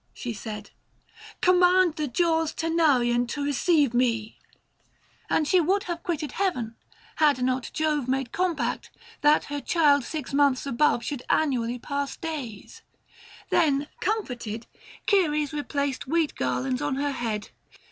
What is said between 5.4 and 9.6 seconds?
She would have quitted heaven, had not Jove Made compact, that